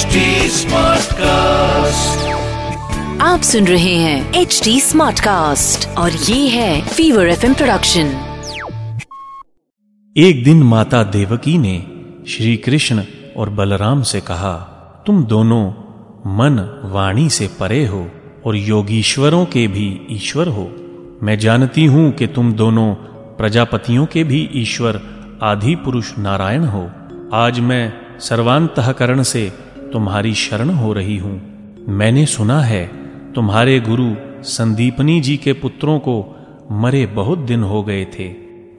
[0.00, 2.28] HD Smartcast.
[3.20, 8.06] आप सुन रहे हैं एच डी स्मार्ट कास्ट और ये है फीवर एफ़ प्रोडक्शन
[10.16, 11.86] एक दिन माता देवकी ने
[12.28, 13.04] श्री कृष्ण
[13.36, 14.54] और बलराम से कहा
[15.06, 15.70] तुम दोनों
[16.36, 18.10] मन वाणी से परे हो
[18.46, 20.70] और योगीश्वरों के भी ईश्वर हो।
[21.22, 22.94] मैं जानती हूँ कि तुम दोनों
[23.38, 25.00] प्रजापतियों के भी ईश्वर
[25.42, 26.90] आदि पुरुष नारायण हो।
[27.34, 29.52] आज मैं सर्वांतकरण से
[29.92, 31.40] तुम्हारी शरण हो रही हूँ।
[31.88, 32.90] मैंने सुना है,
[33.32, 36.36] तुम्हारे गुरु संदीपनी जी के पुत्रों को
[36.72, 38.28] मरे बहुत दिन हो गए थे।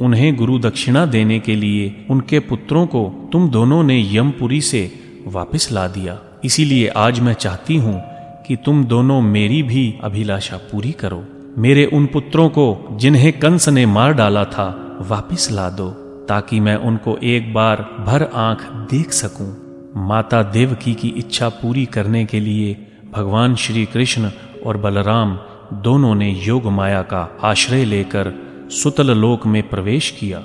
[0.01, 4.91] उन्हें गुरु दक्षिणा देने के लिए उनके पुत्रों को तुम दोनों ने यमपुरी से
[5.27, 8.01] वापस ला दिया। इसीलिए आज मैं चाहती हूँ
[8.47, 11.23] कि तुम दोनों मेरी भी अभिलाषा पूरी करो।
[11.57, 15.89] मेरे उन पुत्रों को जिन्हें कंस ने मार डाला था, वापस ला दो,
[16.29, 22.25] ताकि मैं उनको एक बार भर आँख देख सकूँ। माता देवकी की इच्छा पूरी करने
[22.25, 24.31] के लिए भगवान श्री कृष्ण
[24.65, 25.39] और बलराम
[25.73, 28.33] दोनों ने योग माया का आश्रय लेकर
[28.71, 30.41] सुतल लोक में प्रवेश किया।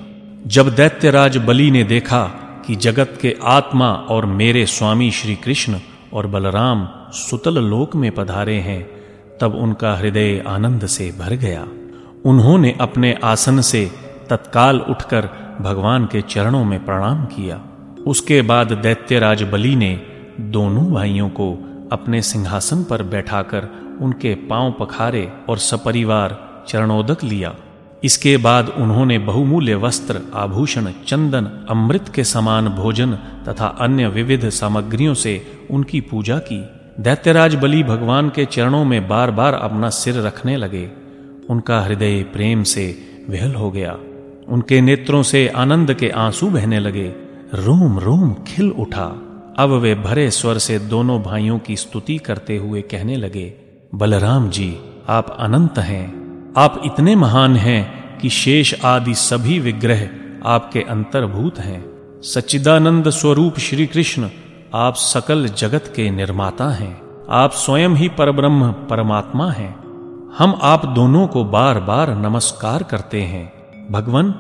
[0.46, 2.26] जब दैत्यराज बलि ने देखा
[2.66, 5.78] कि जगत के आत्मा और मेरे स्वामी श्री कृष्ण
[6.12, 8.90] और बलराम सुतल लोक में पधारे हैं,
[9.40, 11.68] तब उनका हृदय आनंद से भर गया।
[12.24, 13.90] उन्होंने अपने आसन से
[14.30, 15.28] तत्काल उठकर
[15.60, 17.60] भगवान के चरणों में प्रणाम किया।
[18.06, 20.00] उसके बाद दैत्यराज बलि ने
[20.40, 21.52] दोनों भाइयों को
[21.92, 23.68] अपने सिंहासन पर बैठाकर
[24.00, 27.54] उनके पाँव पखारे और सपरिवार चरणोदक लिया।
[28.04, 33.12] इसके बाद उन्होंने बहुमूल्य वस्त्र, आभूषण, चंदन, अमृत के समान भोजन
[33.48, 36.64] तथा अन्य विविध सामग्रियों से उनकी पूजा की।
[37.00, 40.90] दैत्यराज बलि भगवान के चरणों में बार बार अपना सिर रखने लगे।
[41.50, 42.98] उनका हृदय प्रेम से
[43.30, 43.98] विहल हो गया।
[44.48, 47.25] उनके नेत्रों से आनंद के आँसू बहने लगे।
[47.56, 49.06] रोम रोम खिल उठा।
[49.58, 53.54] अब वे भरे स्वर से दोनों भाइयों की स्तुति करते हुए कहने लगे,
[53.94, 56.26] बलराम जी, आप अनंत हैं।
[56.56, 60.08] आप इतने महान हैं कि शेष आदि सभी विग्रह
[60.46, 61.84] आपके अंतर्भूत हैं।
[62.22, 64.28] सच्चिदानंद स्वरूप श्री कृष्ण
[64.74, 69.76] आप सकल जगत के निर्माता हैं। आप स्वयं ही परब्रह्म, परमात्मा हैं।
[70.38, 73.52] हम आप दोनों को बार बार नमस्कार करते हैं।
[73.90, 74.34] भगवान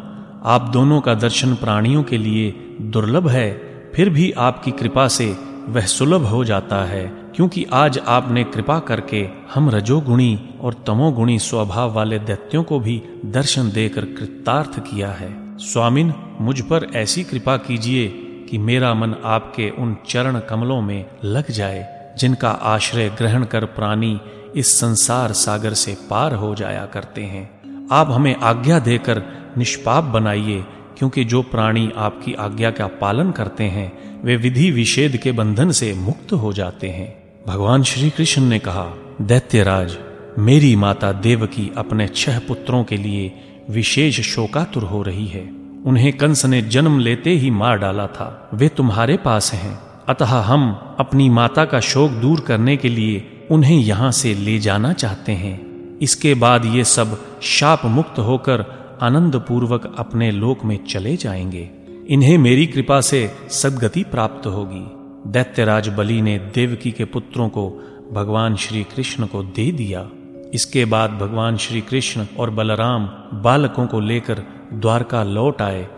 [0.44, 3.50] आप दोनों का दर्शन प्राणियों के लिए दुर्लभ है,
[3.94, 5.36] फिर भी आपकी कृपा से
[5.68, 11.92] वह सुलभ हो जाता है, क्योंकि आज आपने कृपा करके हम रजोगुणी और तमोगुणी स्वभाव
[11.92, 18.08] वाले दैत्यों को भी दर्शन देकर कृतार्थ किया है। स्वामिन, मुझ पर ऐसी कृपा कीजिए
[18.50, 24.20] कि मेरा मन आपके उन चरण कमलों में लग जाए, जिनका आश्रय ग्रहण कर प्राणी
[24.56, 29.22] इस संसार सागर से पार हो जाया करते हैं। आप हमें आज्ञा देकर
[29.58, 30.64] निष्पाप बनाइए,
[30.98, 35.94] क्योंकि जो प्राणी आपकी आज्ञा का पालन करते हैं, वे विधि विषेद के बंधन से
[35.94, 39.98] मुक्त हो जाते हैं। भगवान श्री कृष्ण ने कहा, दैत्यराज,
[40.38, 43.34] मेरी माता देवकी अपने छह पुत्रों के लिए
[43.70, 45.50] विशेष शोकातुर हो रही है।
[45.86, 49.78] उन्हें कंस ने जन्म लेते ही मार डाला था। वे तुम्हारे पास हैं।
[50.08, 54.92] अतः हम अपनी माता का शोक दूर करने के लिए उन्हें यहाँ से ले जाना
[54.92, 55.66] चाहते हैं।
[55.98, 61.70] इसके बाद ये सब शाप मुक्त होकर आनंद पूर्वक अपने लोक में चले जाएँगे।
[62.08, 64.86] इन्हें मेरी कृपा से सदगति प्राप्त होगी।
[65.32, 67.70] दैत्यराज बलि ने देवकी के पुत्रों को
[68.12, 70.10] भगवान श्री कृष्ण को दे दिया।
[70.54, 73.06] इसके बाद भगवान श्री कृष्ण और बलराम
[73.42, 74.42] बालकों को लेकर
[74.72, 75.88] द्वारका लौट आए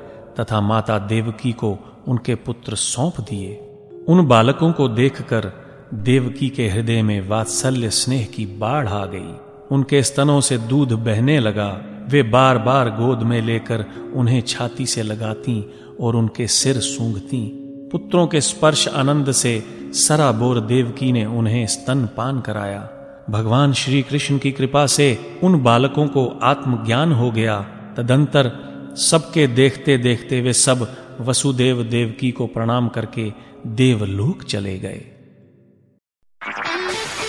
[0.40, 1.78] तथा माता देवकी को
[2.08, 3.60] उनके पुत्र सौंप दिए।
[4.08, 5.52] उन बालकों को देखकर
[5.94, 9.34] देवकी के हृदय में वात्सल्य स्नेह की बाढ़ आ गई।
[9.70, 15.02] उनके स्तनों से दूध बहने लगा। वे बार बार गोद में लेकर उन्हें छाती से
[15.02, 22.08] लगाती और उनके सिर सूंघती। पुत्रों के स्पर्श आनंद से सराबोर देवकी ने उन्हें स्तन
[22.16, 22.88] पान कराया।
[23.30, 27.60] भगवान श्री कृष्ण की कृपा से उन बालकों को आत्मज्ञान हो गया।
[27.96, 28.50] तदंतर
[28.96, 33.32] सबके देखते देखते वे सब वसुदेव देवकी को प्रणाम करके
[33.66, 35.04] देवलोक चले गए।